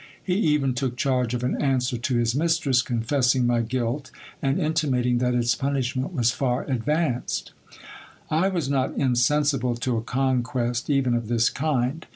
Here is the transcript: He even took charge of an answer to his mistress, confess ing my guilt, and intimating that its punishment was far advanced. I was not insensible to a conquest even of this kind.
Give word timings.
He 0.23 0.33
even 0.33 0.73
took 0.73 0.97
charge 0.97 1.35
of 1.35 1.43
an 1.43 1.61
answer 1.61 1.95
to 1.95 2.15
his 2.15 2.33
mistress, 2.33 2.81
confess 2.81 3.35
ing 3.35 3.45
my 3.45 3.61
guilt, 3.61 4.09
and 4.41 4.59
intimating 4.59 5.19
that 5.19 5.35
its 5.35 5.53
punishment 5.53 6.11
was 6.11 6.31
far 6.31 6.63
advanced. 6.63 7.51
I 8.31 8.47
was 8.47 8.67
not 8.67 8.97
insensible 8.97 9.75
to 9.75 9.97
a 9.97 10.01
conquest 10.01 10.89
even 10.89 11.13
of 11.13 11.27
this 11.27 11.51
kind. 11.51 12.07